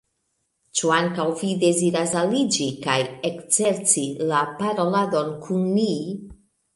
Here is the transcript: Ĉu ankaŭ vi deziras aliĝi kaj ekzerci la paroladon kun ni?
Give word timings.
Ĉu 0.79 0.87
ankaŭ 0.93 1.25
vi 1.41 1.49
deziras 1.63 2.13
aliĝi 2.21 2.69
kaj 2.85 2.95
ekzerci 3.29 4.07
la 4.31 4.39
paroladon 4.63 5.31
kun 5.45 5.69
ni? 5.77 5.87